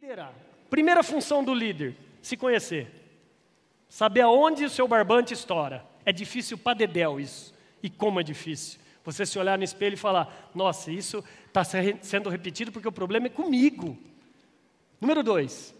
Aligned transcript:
Liderar. 0.00 0.32
Primeira 0.70 1.02
função 1.02 1.42
do 1.42 1.52
líder: 1.52 1.96
se 2.22 2.36
conhecer. 2.36 2.86
Saber 3.88 4.20
aonde 4.20 4.64
o 4.64 4.70
seu 4.70 4.86
barbante 4.86 5.34
estoura. 5.34 5.84
É 6.04 6.12
difícil 6.12 6.56
para 6.56 6.76
dedéu 6.76 7.18
isso. 7.18 7.54
E 7.82 7.90
como 7.90 8.20
é 8.20 8.22
difícil. 8.22 8.78
Você 9.04 9.24
se 9.24 9.38
olhar 9.38 9.58
no 9.58 9.64
espelho 9.64 9.94
e 9.94 9.96
falar: 9.96 10.50
nossa, 10.54 10.92
isso 10.92 11.24
está 11.46 11.64
sendo 11.64 12.28
repetido 12.28 12.70
porque 12.70 12.88
o 12.88 12.92
problema 12.92 13.26
é 13.26 13.30
comigo. 13.30 13.98
Número 15.00 15.22
dois, 15.22 15.74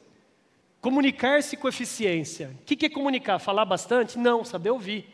comunicar-se 0.80 1.56
com 1.56 1.68
eficiência. 1.68 2.56
O 2.60 2.64
que 2.64 2.86
é 2.86 2.88
comunicar? 2.88 3.38
Falar 3.38 3.64
bastante? 3.64 4.18
Não, 4.18 4.44
saber 4.44 4.70
ouvir. 4.70 5.06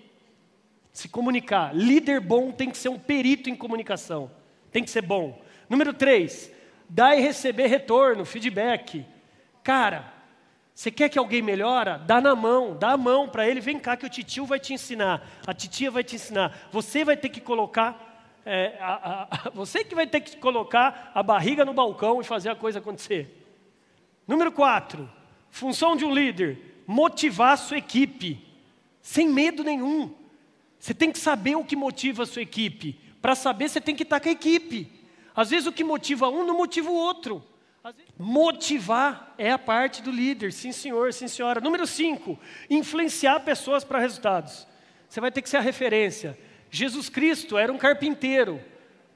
Se 0.92 1.08
comunicar. 1.08 1.74
Líder 1.74 2.20
bom 2.20 2.52
tem 2.52 2.70
que 2.70 2.78
ser 2.78 2.88
um 2.88 2.98
perito 2.98 3.50
em 3.50 3.56
comunicação. 3.56 4.30
Tem 4.70 4.84
que 4.84 4.90
ser 4.90 5.02
bom. 5.02 5.42
Número 5.68 5.92
três, 5.92 6.52
dar 6.88 7.16
e 7.16 7.20
receber 7.20 7.66
retorno, 7.66 8.24
feedback. 8.24 9.04
Cara, 9.62 10.12
você 10.74 10.90
quer 10.90 11.08
que 11.08 11.18
alguém 11.18 11.40
melhora? 11.40 11.98
Dá 11.98 12.20
na 12.20 12.34
mão, 12.34 12.76
dá 12.76 12.92
a 12.92 12.96
mão 12.96 13.28
para 13.28 13.48
ele, 13.48 13.60
vem 13.60 13.78
cá 13.78 13.96
que 13.96 14.04
o 14.04 14.10
titio 14.10 14.44
vai 14.44 14.58
te 14.58 14.74
ensinar, 14.74 15.24
a 15.46 15.54
titia 15.54 15.90
vai 15.90 16.02
te 16.02 16.16
ensinar. 16.16 16.68
Você 16.72 17.04
vai 17.04 17.16
ter 17.16 17.28
que 17.28 17.40
colocar, 17.40 18.40
é, 18.44 18.76
a, 18.80 19.28
a, 19.30 19.50
você 19.54 19.84
que 19.84 19.94
vai 19.94 20.06
ter 20.06 20.20
que 20.20 20.36
colocar 20.36 21.12
a 21.14 21.22
barriga 21.22 21.64
no 21.64 21.72
balcão 21.72 22.20
e 22.20 22.24
fazer 22.24 22.50
a 22.50 22.56
coisa 22.56 22.80
acontecer. 22.80 23.40
Número 24.26 24.50
quatro, 24.50 25.08
função 25.48 25.94
de 25.94 26.04
um 26.04 26.12
líder, 26.12 26.82
motivar 26.86 27.52
a 27.52 27.56
sua 27.56 27.78
equipe, 27.78 28.44
sem 29.00 29.28
medo 29.28 29.62
nenhum. 29.62 30.12
Você 30.78 30.92
tem 30.92 31.12
que 31.12 31.18
saber 31.18 31.54
o 31.56 31.64
que 31.64 31.76
motiva 31.76 32.24
a 32.24 32.26
sua 32.26 32.42
equipe. 32.42 33.00
Para 33.22 33.34
saber, 33.34 33.68
você 33.68 33.80
tem 33.80 33.94
que 33.94 34.02
estar 34.02 34.18
com 34.18 34.28
a 34.28 34.32
equipe. 34.32 34.90
Às 35.34 35.50
vezes 35.50 35.66
o 35.66 35.72
que 35.72 35.82
motiva 35.82 36.28
um 36.28 36.46
não 36.46 36.56
motiva 36.56 36.90
o 36.90 36.94
outro. 36.94 37.44
Motivar 38.18 39.34
é 39.36 39.50
a 39.50 39.58
parte 39.58 40.00
do 40.00 40.10
líder, 40.10 40.52
sim 40.52 40.72
senhor, 40.72 41.12
sim 41.12 41.28
senhora. 41.28 41.60
Número 41.60 41.86
5, 41.86 42.38
influenciar 42.70 43.40
pessoas 43.40 43.84
para 43.84 43.98
resultados. 43.98 44.66
Você 45.08 45.20
vai 45.20 45.30
ter 45.30 45.42
que 45.42 45.48
ser 45.48 45.58
a 45.58 45.60
referência. 45.60 46.38
Jesus 46.70 47.08
Cristo 47.08 47.58
era 47.58 47.72
um 47.72 47.76
carpinteiro. 47.76 48.60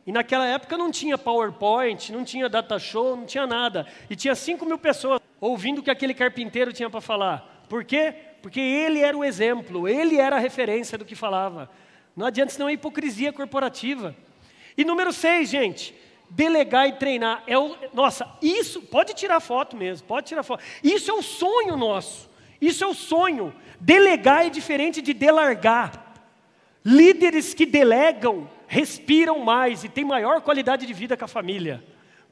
E 0.07 0.13
naquela 0.13 0.47
época 0.47 0.77
não 0.77 0.91
tinha 0.91 1.19
PowerPoint, 1.19 2.13
não 2.13 2.25
tinha 2.25 2.49
data 2.49 2.79
show, 2.79 3.17
não 3.17 3.27
tinha 3.27 3.47
nada. 3.47 3.87
E 4.09 4.17
tinha 4.17 4.35
5 4.35 4.65
mil 4.65 4.79
pessoas 4.79 5.21
ouvindo 5.41 5.79
o 5.79 5.83
que 5.83 5.91
aquele 5.91 6.15
carpinteiro 6.15 6.73
tinha 6.73 6.91
para 6.91 7.01
falar. 7.01 7.65
Por 7.69 7.85
quê? 7.85 8.15
Porque 8.43 8.61
ele 8.61 9.01
era 9.01 9.17
o 9.17 9.25
exemplo, 9.25 9.89
ele 9.89 10.17
era 10.17 10.37
a 10.37 10.39
referência 10.39 10.97
do 10.97 11.05
que 11.05 11.15
falava. 11.15 11.71
Não 12.17 12.27
adianta 12.27 12.53
senão 12.53 12.69
é 12.69 12.73
hipocrisia 12.73 13.33
corporativa. 13.33 14.15
E 14.77 14.85
número 14.85 15.13
6, 15.13 15.49
gente, 15.49 15.95
delegar 16.31 16.89
e 16.89 16.93
treinar. 16.93 17.43
É 17.47 17.59
o, 17.59 17.77
nossa, 17.93 18.29
isso, 18.43 18.83
pode 18.83 19.15
tirar 19.15 19.41
foto 19.41 19.77
mesmo, 19.77 20.07
pode 20.07 20.27
tirar 20.27 20.43
foto. 20.43 20.63
Isso 20.83 21.11
é 21.11 21.15
o 21.15 21.23
sonho 21.23 21.77
nosso. 21.77 22.29
Isso 22.61 22.85
é 22.85 22.87
o 22.87 22.95
sonho. 22.95 23.55
Delegar 23.81 24.47
é 24.47 24.51
diferente 24.51 25.01
de 25.01 25.13
delargar. 25.13 26.15
Líderes 26.85 27.55
que 27.55 27.67
delegam 27.67 28.49
respiram 28.67 29.41
mais 29.41 29.85
e 29.85 29.89
têm 29.89 30.05
maior 30.05 30.41
qualidade 30.43 30.87
de 30.87 30.93
vida 30.93 31.17
com 31.17 31.25
a 31.25 31.29
família. 31.29 31.83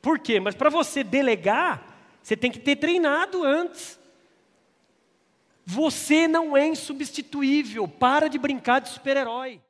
Por 0.02 0.18
quê? 0.18 0.38
Mas 0.38 0.54
para 0.54 0.70
você 0.70 1.02
delegar, 1.02 1.96
você 2.22 2.36
tem 2.36 2.50
que 2.50 2.58
ter 2.58 2.76
treinado 2.76 3.42
antes. 3.42 3.98
Você 5.64 6.28
não 6.28 6.56
é 6.56 6.66
insubstituível. 6.66 7.88
Para 7.88 8.28
de 8.28 8.38
brincar 8.38 8.80
de 8.80 8.88
super-herói. 8.88 9.60